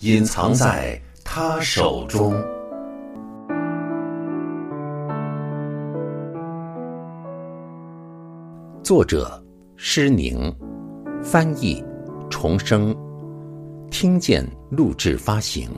[0.00, 2.34] 隐藏在他手中》，
[8.82, 9.42] 作者
[9.74, 10.54] 施宁，
[11.22, 11.82] 翻译
[12.28, 12.94] 重生，
[13.90, 15.70] 听见录制发行，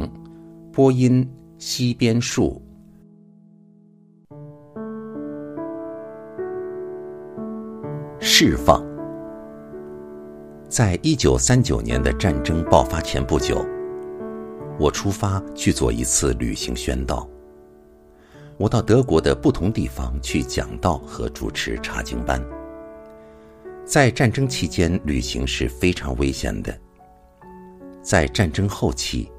[0.73, 1.25] 播音
[1.57, 2.61] 西边树。
[8.19, 8.85] 释放。
[10.69, 13.65] 在一九三九年的战争爆发前不久，
[14.79, 17.29] 我出发去做一次旅行宣道。
[18.57, 22.43] 我到德国的不同地方去讲道和主持查经班。
[23.85, 26.77] 在战争期间，旅行是非常危险的。
[28.03, 29.31] 在战争后期，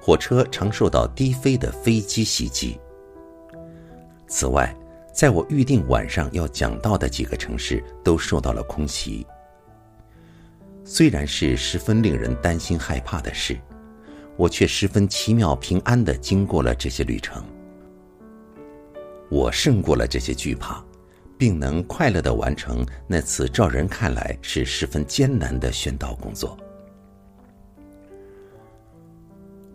[0.00, 2.78] 火车常受到低飞的飞机袭击。
[4.26, 4.74] 此外，
[5.12, 9.26] 在我预定晚上要讲到的几个城市都受到了空袭。
[10.84, 13.56] 虽然是十分令人担心害怕的事，
[14.36, 17.44] 我却十分奇妙平安的经过了这些旅程。
[19.30, 20.84] 我胜过了这些惧怕，
[21.38, 26.56] 并能快乐的完成那次照人看来是十分艰难的宣道工作。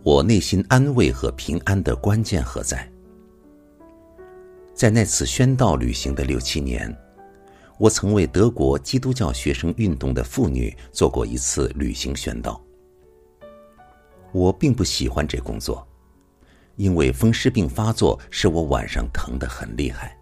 [0.04, 2.88] 我内心安慰和平安的关键何在？
[4.74, 6.96] 在那次宣道旅行的六七年，
[7.78, 12.62] 我曾为德国基督教学生运动的妇女做过一次旅行宣道。
[14.32, 15.86] 我并不喜欢这工作，
[16.76, 20.16] 因为风湿病发作使我晚上疼得很厉害，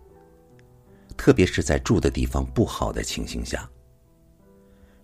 [1.17, 3.69] 特别是在住的地方不好的情形下。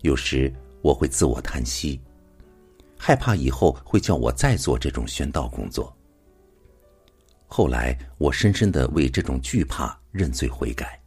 [0.01, 2.01] 有时我会自我叹息，
[2.97, 5.95] 害怕以后会叫我再做这种宣道工作。
[7.45, 10.99] 后来，我深深的为这种惧怕认罪悔改。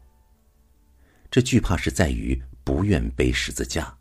[1.28, 3.92] 这惧怕是在于不愿背十字架。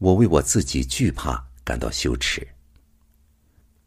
[0.00, 2.48] 我为我自己惧怕感到羞耻，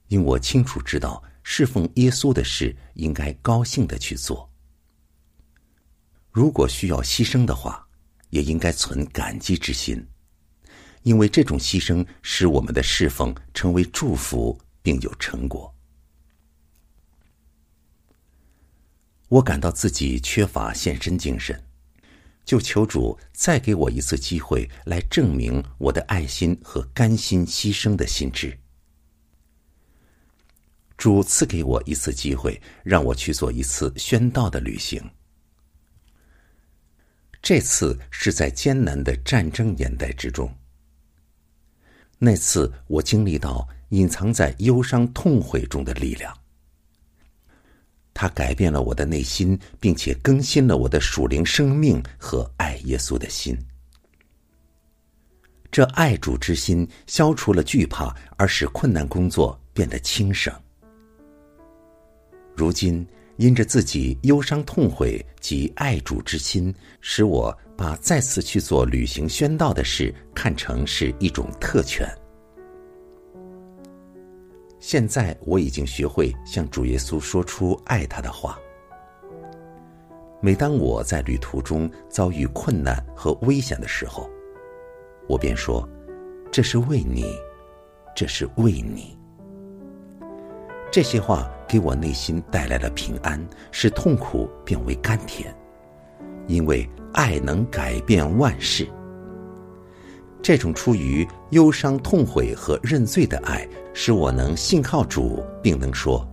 [0.09, 4.47] 因我清楚知道侍奉耶稣的事应该高兴的去做。
[6.31, 7.87] 如果需要牺牲的话，
[8.29, 10.07] 也应该存感激之心，
[11.01, 15.73] 因为这种牺牲使我们的侍奉成为祝福并有成果。
[19.29, 21.59] 我感到自己缺乏献身精神，
[22.45, 28.57] 就求主再给我一次机会，来证明我的爱心和甘心牺牲的心智。
[30.97, 35.03] 主赐给我一次机会，让我去做一次宣道的旅行。
[37.41, 40.53] 这次是在艰难的战争年代之中。
[42.19, 46.42] 那次我经历到隐藏在忧伤痛悔中的力量。
[48.23, 53.53] 他改变了我的内心，并且更新了我的属灵生命和爱耶稣的心。
[55.69, 60.53] 这爱主之心消除了惧怕，而使困难工作变得轻省。
[62.55, 72.07] 如今，因着自己忧伤痛悔及爱主之心，使我把再次去做旅行宣道的事看成是一种特权。
[74.85, 78.59] 现在我已经学会向主耶稣说出爱他的话。
[80.41, 84.29] 每当我在旅途中遭遇困难和危险的时候，
[85.25, 85.87] 我便说
[86.51, 87.33] ：“这是为你，
[88.13, 89.17] 这是为你。”
[90.91, 93.41] 这些话给我内心带来了平安，
[93.71, 95.55] 使痛苦变为甘甜，
[96.45, 98.85] 因为爱能改变万事。
[100.43, 106.27] 这种出于忧伤、痛悔和认罪的爱，使我能信靠主，并能说：“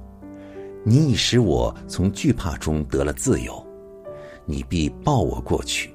[0.83, 3.65] 你已使我从惧怕中得了自由，
[4.45, 5.95] 你必抱我过去，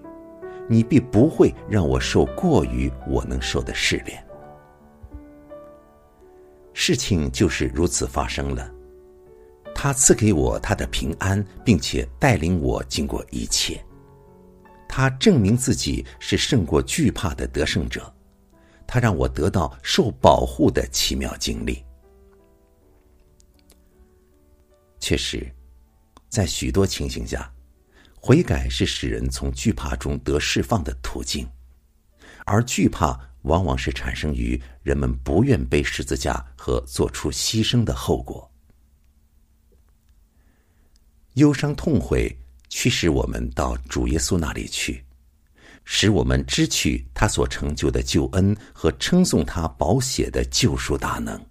[0.69, 4.25] 你必不会让我受过于我能受的试炼。”
[6.71, 8.71] 事情就是如此发生了。
[9.73, 13.84] 他赐给我他的平安，并且带领我经过一切。
[14.97, 18.15] 他证明自己是胜过惧怕的得胜者，
[18.87, 21.83] 他让我得到受保护的奇妙经历。
[24.97, 25.53] 确实，
[26.29, 27.53] 在许多情形下，
[28.21, 31.45] 悔改是使人从惧怕中得释放的途径，
[32.45, 38.49] 而惧怕往往是产生于人们不愿背十字架和做出牺牲的后果。
[41.33, 42.33] 忧伤痛悔
[42.77, 45.01] 驱使我们到主耶稣那里去，
[45.85, 51.41] 使我们知取他所成就的救恩和称颂他宝血的救赎大能。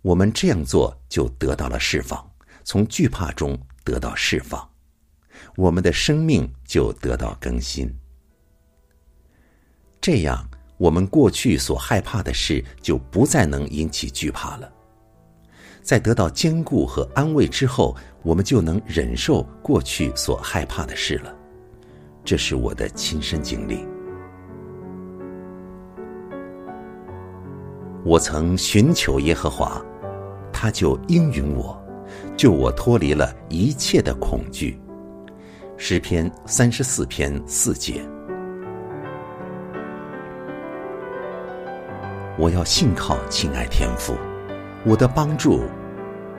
[0.00, 2.32] 我们这样做，就得到了释放，
[2.64, 4.66] 从惧怕中得到释放，
[5.54, 7.94] 我们的生命就得到更新。
[10.00, 14.72] 这样，我们过去所害怕的事就不再能引起惧怕了。
[15.82, 21.34] 在得到坚固和安慰之后，我们就能忍受过去所害怕的事了。
[22.24, 23.86] 这是我的亲身经历。
[28.04, 29.80] 我曾寻求耶和华。
[30.52, 31.82] 他就应允我，
[32.36, 34.78] 救我脱离了一切的恐惧。
[35.78, 38.02] 诗篇三十四篇四节。
[42.36, 44.14] 我要信靠亲爱天父，
[44.84, 45.62] 我的帮助，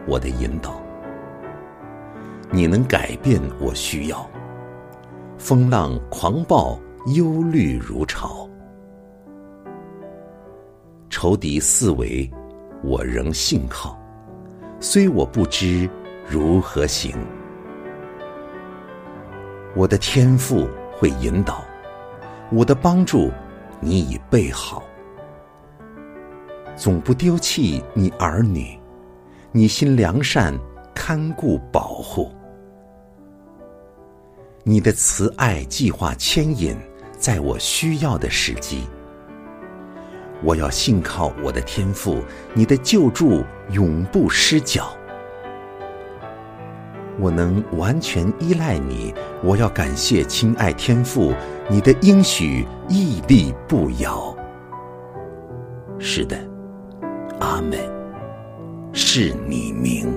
[0.05, 0.79] 我的引导。
[2.51, 4.29] 你能改变我需要。
[5.37, 6.79] 风浪狂暴，
[7.15, 8.47] 忧虑如潮，
[11.09, 12.29] 仇敌四围，
[12.83, 13.97] 我仍信靠。
[14.79, 15.89] 虽我不知
[16.27, 17.15] 如何行，
[19.75, 21.63] 我的天赋会引导，
[22.51, 23.31] 我的帮助
[23.79, 24.83] 你已备好，
[26.75, 28.79] 总不丢弃你儿女，
[29.51, 30.53] 你心良善，
[30.93, 32.31] 看顾保护，
[34.63, 36.77] 你的慈爱计划牵引，
[37.17, 38.83] 在我需要的时机。
[40.43, 42.21] 我要信靠我的天赋，
[42.53, 44.95] 你的救助永不失脚。
[47.19, 49.13] 我能完全依赖你，
[49.43, 51.33] 我要感谢亲爱天赋，
[51.67, 54.35] 你的应许屹立不摇。
[55.97, 56.37] 是的，
[57.39, 57.79] 阿门，
[58.93, 60.07] 是你名。